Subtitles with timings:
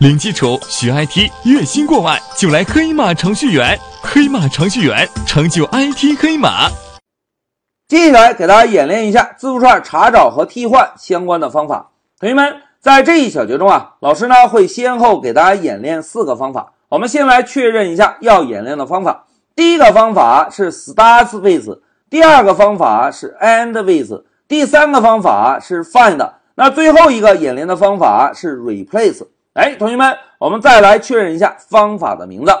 [0.00, 3.76] 零基础学 IT，月薪过万就来黑马程序员。
[4.00, 6.68] 黑马程序员，成就 IT 黑马。
[7.88, 11.90] 接下来给大家演练一下字符串查找和替换相关的方法。
[12.20, 16.74] 同学们，在这一小节中啊，老师呢会先后给大家演练四个方法。
[16.90, 19.26] 我们先来确认一下要演练的方法。
[19.56, 26.34] 第一个方法是 starts with，第二个方法是 end with，第三个方法是 find。
[26.54, 29.26] 那最后一个演练的方法是 replace。
[29.58, 32.52] 哎，同学们，我们再来确认一下方法的名字。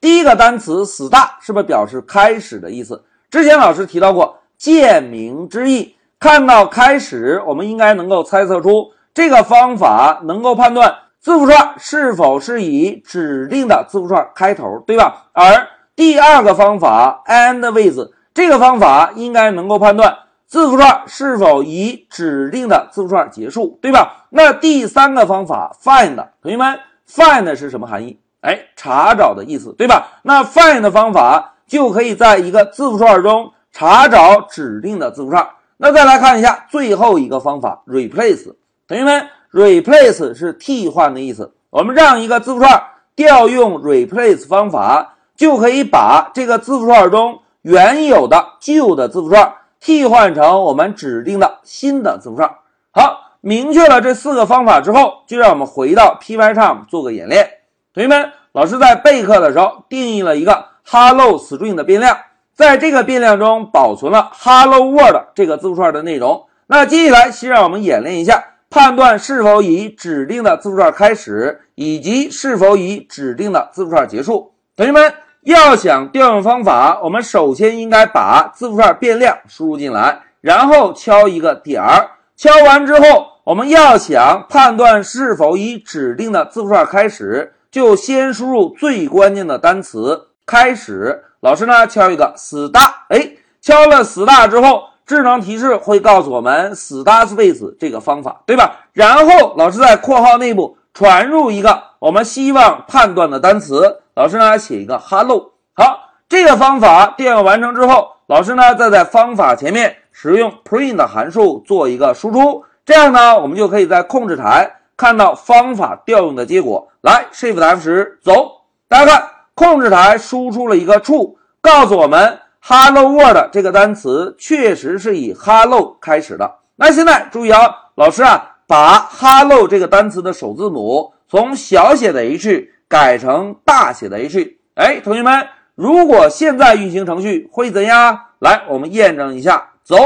[0.00, 3.02] 第一个单词 start 是不是表示开始的意思？
[3.28, 15.26] 之前老师提到过见名之意，看到开始，我们应该能够猜测出这个方法能够判断字符串是否是以指定的字符串开头，对吧？
[15.32, 20.18] 而第二个方法 end with 这个方法应该能够判断。
[20.46, 24.23] 字符串是否以指定的字符串结束，对吧？
[24.36, 28.18] 那第三个方法 find，同学们，find 是什么含义？
[28.40, 30.08] 哎，查找的意思，对吧？
[30.22, 35.48] 那 find 的方法就可以在一个字符串中查找指定的字符串。
[35.76, 38.52] 那再来看一下最后一个方法 replace，
[38.88, 41.54] 同学们，replace 是替换的意思。
[41.70, 42.82] 我们让一个字符串
[43.14, 49.54] 调用 replace 方法，就可以把这个字符串中原有的旧的字符串。
[49.78, 52.50] 替换成我们指定的新的字符串。
[52.90, 57.46] 好，明确了这四个方法之后，就让我们回到 Pycharm 做个演练。
[57.92, 62.16] 同学们，老师在备课的时候定义了一个 Hello String 的变量，
[62.54, 66.46] 在这个变量中保存了 Hello World 这个字符串的内容。
[66.68, 74.54] 那接下来，先让我们演练一下判断是否以指定的字符串开始，以及是否以指定的字符串结束。
[74.76, 75.12] 同学们。
[75.44, 82.12] 要想调用方法，我们首先应该把字符串变量输入进来，然后敲一个点儿。
[82.34, 91.24] 敲完之后，我们要想判断是否以指定的字符串开始，就先输入最关键的单词“开始”。
[91.40, 92.90] 老师呢，敲一个 star。
[93.10, 98.86] 哎，敲了 star 之后，智能提示会告诉我们 start with 这个方法，对吧？
[98.94, 104.00] 然后老师在括号内部传入一个我们希望判断的单词。
[104.14, 116.88] 老师呢写一个 hello，好，这个方法调用完成之后，老师呢再在方法前面使用 print 函数做一个输出，这样呢我们就可以在控制台看到方法调用的结果。
[117.00, 126.58] 来，Shift F10，走，大家看，控制台输出了一个 true，告诉我们 hello world 这个单词确实是以 hello 开始的。
[126.76, 127.60] 那现在注意啊，
[127.94, 132.70] 老师啊把 hello 这个单词的首字母从小写的 h。
[132.86, 138.20] 改成大写的 H，哎，同学们，如果现在运行程序会怎样？
[138.38, 139.96] 来，我们验证一下，走，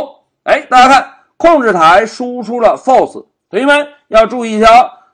[0.44, 1.07] 哎，大家看，
[1.38, 3.24] 控制台输出了 false。
[3.48, 4.66] 同学们要注意一下，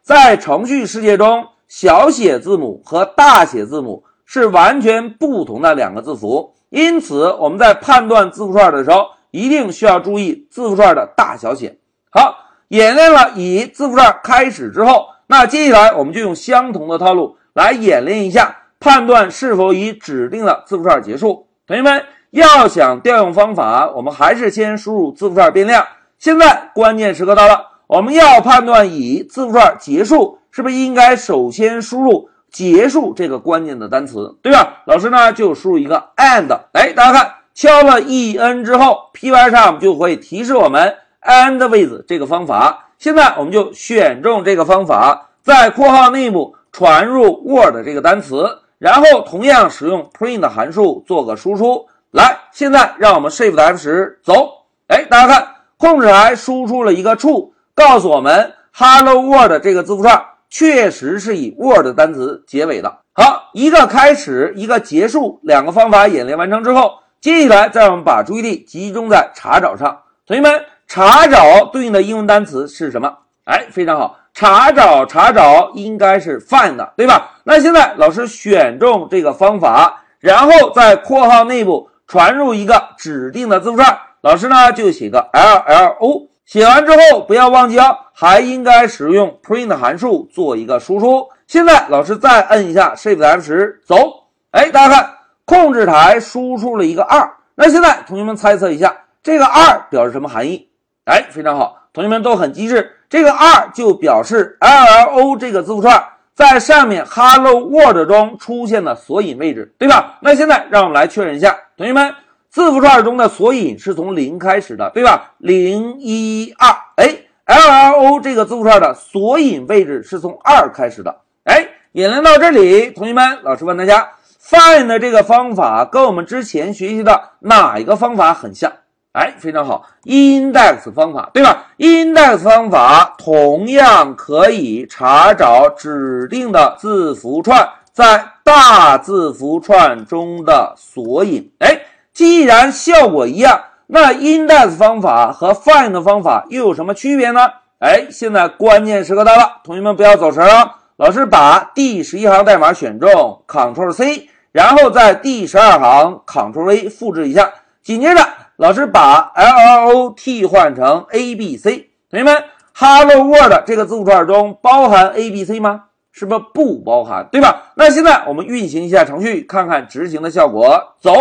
[0.02, 11.78] 在程序世界中，小写字母和大写字母是完全不同的两个字符，因此我们在判断字符串的时候，一定需要注意字符串的大小写。
[12.10, 12.34] 好，
[12.68, 17.36] 演练了以字符串开始之后，那接下来我们就用相同的套路。
[17.52, 21.46] 来演练一下，判断是否以指定的字符串结束。
[21.66, 25.86] 同学们要想调用方法，我们还是先输入字符串变量。
[26.18, 34.82] 现在关键时刻到了，我们要判断以字符串结束，是不是应该首先输入结束这个关键的单词，对吧？
[34.86, 42.90] 老师呢就输入一个 and，哎，大家看，敲了 e n 之后，PY 上就会提示我们 and with 这个方法。
[42.98, 46.56] 现在我们就选中这个方法，在括号内部。
[46.76, 51.86] 传入 Word 这个单词，然后同样使用 print 函数做个输出。
[52.10, 54.64] 来，现在让我们 Shift F10 走。
[54.88, 55.53] 哎，大家看，
[55.84, 63.00] 控制台输出了一个 True，告诉我们 Hello World 这个字符串确实是以 Word 单词结尾的。
[63.12, 70.00] 好，一个开始，一个结束，两个方法演练完成之后，接下来再让我们把注意力集中在查找上。
[70.26, 73.18] 同学们，查找对应的英文单词是什么？
[73.44, 74.16] 哎，非常好。
[74.32, 77.32] 查找查找应该是 find 对吧？
[77.44, 86.28] 那现在老师选中这个方法，然后在括号内部传入一个指定的字符串，老师呢就写个 l l o。
[86.46, 91.28] 写完之后不要忘记哦，还应该使用 print 函数做一个输出。
[91.46, 94.24] 现在老师再摁一下 Shift F10，走。
[94.52, 95.10] 哎，大家看，
[95.44, 97.30] 控制台输出了一个二。
[97.54, 100.70] 那现在同学们猜测一下，这个二表示什么含义？
[101.04, 102.92] 哎，非常好，同学们都很机智。
[103.10, 106.02] 这个二就表示 L L O 这个字符串
[106.34, 110.16] 在上面 Hello World 中出现的索引位置，对吧？
[110.22, 112.14] 那现在让我们来确认一下，同学们，
[112.54, 115.32] 字符串中的索引是从零开始的，对吧？
[115.38, 117.16] 零一二，哎
[117.46, 124.08] ，L L O 这个字符串的索引位置是从二开始的，哎，演练到这里，同学们，老师问大家
[124.40, 128.70] ，find 的这个方法跟我们之前学习的哪一个方法很像？
[129.10, 141.50] 哎，非常好，index 方法，对吧？index 方法同样可以查找指定的字符串在大字符串中的索引。
[141.58, 141.80] 哎，
[142.14, 147.40] 既然效果一样，那 index 方法和 find 方法又有什么区别呢？
[147.80, 150.76] 哎，现在关键时刻到了，同学们不要走神啊！
[150.96, 157.52] 老师把第十一行代码选中，Ctrl C，然后在第十二行 Ctrl V 复制一下，
[157.82, 158.24] 紧接着。
[158.56, 165.86] 老师把 L R O 替换成 A B C，同学们，Hello World 这个字符串中包含 A B C 吗？
[166.12, 167.72] 是不是不包含，对吧？
[167.74, 170.94] 那现在我们运行一下程序，看看执行的效果。
[171.00, 171.12] 走，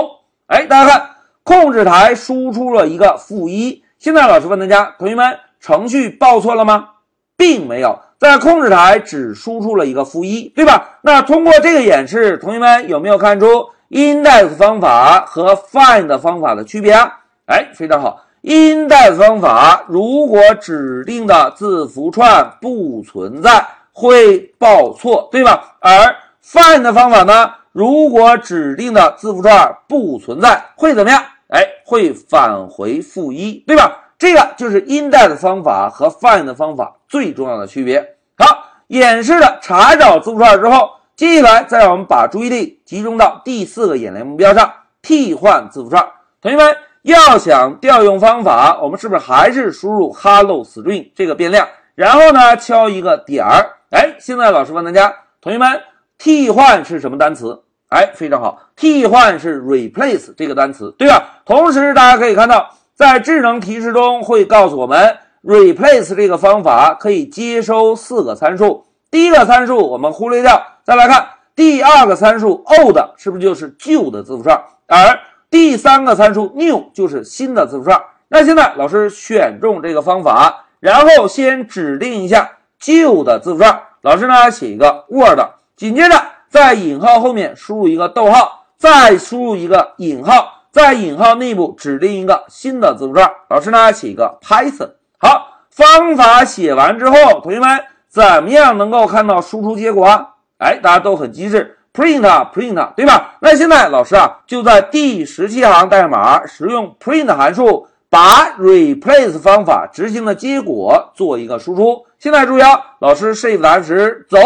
[0.53, 1.09] 哎，大家看，
[1.41, 3.83] 控制台输出了一个负一。
[3.97, 6.89] 现在老师问大家，同学们，程序报错了吗？
[7.35, 10.99] 并没有，在控制台只输出了一个负一，对吧？
[11.01, 13.47] 那通过这个演示，同学们有没有看出
[13.89, 17.11] index 方法和 find 方法的区别啊？
[17.47, 18.21] 哎，非常好。
[18.43, 25.77] index 方法如果指定的字符串不存在，会报错，对吧？
[25.79, 26.15] 而
[26.45, 31.21] find 方法呢，如果指定的字符串不存在，会怎么样？
[31.49, 34.13] 哎，会返回负一，对吧？
[34.17, 38.15] 这个就是 index 方法和 find 的方法最重要的区别。
[38.37, 44.71] 好，演示了查找字符串之后，接下来再让我们把注意力集中到第四个演练目标上：
[45.01, 46.07] 替换字符串。
[46.41, 46.73] 同学们。
[47.03, 53.75] 要想调用方法，我们是不是还是输入 hello string 这个变量，然后呢敲一个点儿？
[53.91, 55.81] 哎，现在老师问大家，同学们，
[56.23, 57.63] 替换是什么单词？
[57.89, 61.41] 哎，非常好，替换是 replace 这个单词，对吧？
[61.43, 68.85] 同时大家可以看到，在智能提示中会告诉我们，replace 这个方法可以接收四个参数。
[69.11, 71.27] 第一个参数我们忽略掉，再来看
[71.57, 74.63] 第二个参数 old 是不是就是旧的字符串？
[74.87, 75.19] 而
[75.49, 78.01] 第三个参数 new 就是新的字符串。
[78.29, 82.49] 那现在老师选中这个方法，然后先指定一下
[82.79, 83.81] 旧的字符串。
[83.99, 85.37] 老师呢写一个 word，
[85.75, 86.15] 紧接着
[86.49, 93.29] 在引号后面输入一个逗号，再输入一个引号，在引号内部指定一个新的字符串。
[93.49, 94.91] 老师呢写一个 Python。
[95.17, 100.29] 好，方法写完之后，同学们怎么样能够看到输出结果啊？
[100.59, 101.77] 哎，大家都很机智。
[101.93, 102.21] print
[102.51, 103.35] print 对吧？
[103.39, 112.05] 那现在老师啊就在第十七行代码使用 print 函数，把 replace 方法执行的结果做一个输出。
[112.17, 114.39] 现在注意啊，老师 shift 时走，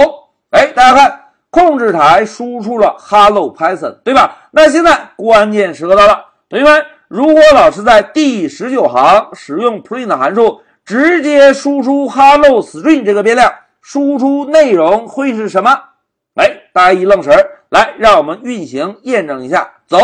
[0.51, 4.38] 哎，大家看，控制台输出了 hello Python，对吧？
[4.51, 15.77] 那现在关键时刻到了，同学们，如果老师在第十九行使用 print 函数，直接输出 hello string 这个变量，输出内容会是什么？
[16.35, 19.69] 哎，大家一愣神儿，来，让我们运行验证一下。
[19.85, 19.97] 走，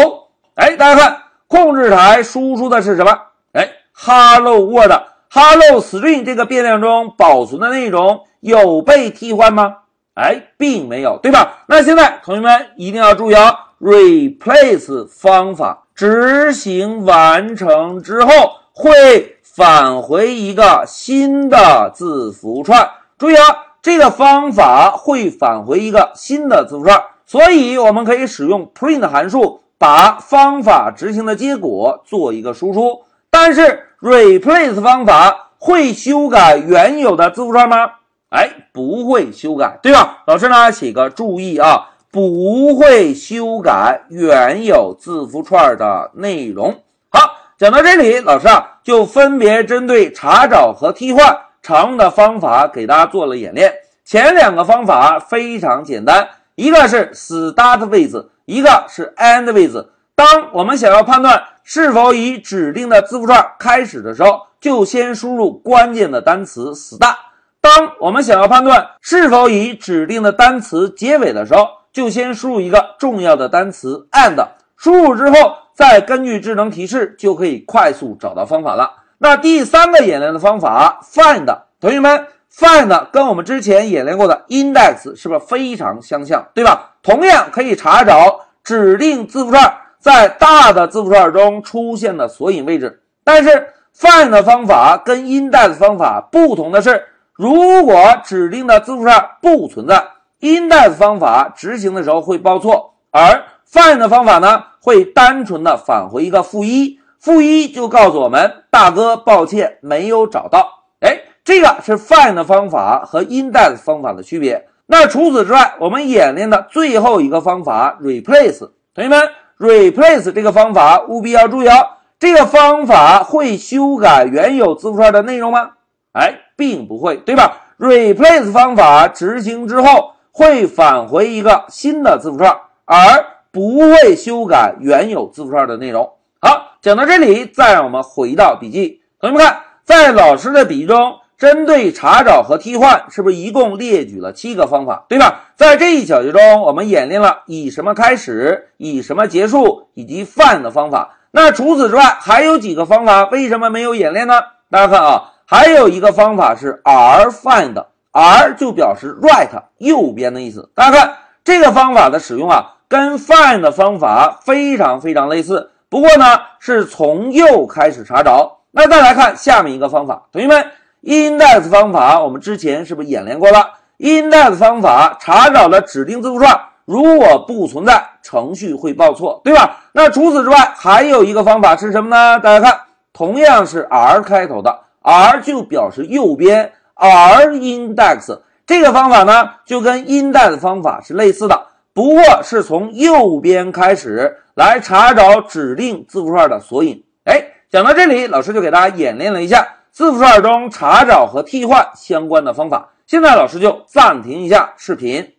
[0.56, 3.18] 哎，大家看，控制台输出的是什么？
[3.54, 9.78] 哎，Hello Word，Hello String 这个变量中保存的内容有被替换吗？
[10.16, 11.64] 哎，并没有，对吧？
[11.68, 18.32] 那现在同学们一定要注意啊，Replace 方法执行完成之后
[18.74, 23.44] 会返回一个新的字符串，注意啊。
[23.82, 33.02] 这个方法会返回一个新的字符串，所以我们可以使用 print 函数把方法执行的结果做一个输出。
[33.30, 37.92] 但是 replace 方法会修改原有的字符串吗？
[38.34, 40.24] 哎，不会修改，对吧？
[40.26, 46.82] 老师呢写个注意啊，不会修改原有字符串的内容。
[47.10, 47.20] 好，
[47.60, 51.38] 讲到这里，老师啊就分别针对查找和替换。
[51.62, 53.72] 常用的方法给大家做了演练。
[54.04, 59.86] 前两个方法非常简单，一个是 start with，一个是 end with。
[60.14, 67.16] 当我们想要判断是否以指定的字符串开始的时候，就先输入关键的单词 start；
[67.64, 74.46] 当我们想要判断是否以指定的单词结尾的时候，就先输入一个重要的单词 and，。
[74.76, 78.92] 输入之后，再根据智能提示，就可以快速找到方法了。
[79.18, 81.46] 那第三个演练的方法，find，
[81.80, 86.96] 同学们，find 跟我们之前演练过的 index 是不是非常相像，对吧？
[87.02, 93.04] 同样可以查找指定字符串在大的字符串中出现的索引位置。
[93.24, 100.08] 但是 find 方法跟 index 方法不同的是，如果指定的字符串不存在
[100.40, 107.00] ，index 方法执行的时候会报错，而 find 的方法呢，会单纯的返回一个负一。
[107.20, 110.84] 负一就告诉我们，大哥，抱歉，没有找到。
[111.00, 114.68] 哎，这个是 find 的方法和 index 方法的区别。
[114.86, 121.88] 那除此之外，我们演练的最后一个方法 replace，同学们，replace 这个方法务必要注意哦。
[122.20, 125.72] 这个方法会修改原有字符串的内容吗？
[126.14, 132.56] 哎，并不会，对吧？replace 方法执行之后会返回一个新的字符串，
[132.86, 136.14] 而不会修改原有字符串的内容。
[136.40, 139.02] 好，讲到这里，再让我们回到笔记。
[139.20, 145.46] 同学们看，在老师的笔记中，针对查找和替换，是不是一共列举了七个方法，对吧？
[145.56, 151.18] 在这一小节中，我们演练了以什么开始，以什么结束，以及 find 的方法。
[151.32, 154.42] 那除此之外，还有几个方法，为什么没有演练呢？
[154.70, 155.33] 大家看啊。
[155.54, 160.68] 还有一个方法是 r find，r 就表示 right 右边的意思。
[160.74, 165.70] 大家看这个方法的使用啊，跟 find 的方法非常非常类似。
[165.90, 166.26] 不过呢，
[166.58, 168.62] 是从右开始查找。
[168.72, 170.72] 那再来看下面一个方法，同学们
[171.04, 179.84] ，index 方法我们之前是不是演练过了？index 方法查找的指定字符串，如果不存在，程序会报错，对吧？
[179.92, 182.40] 那除此之外，还有一个方法是什么呢？
[182.40, 182.80] 大家看，
[183.14, 184.80] 同样是 r 开头的。
[185.04, 197.04] R 就表示右边，r index 这个方法呢，就跟 index 方法是类似的，不过是从右边开始来查找指定字符串的索引。
[197.26, 202.90] 哎，讲到这里，老师就给大家演练了一下字符串中查找和替换相关的方法。
[203.06, 205.33] 现在老师就暂停一下视频。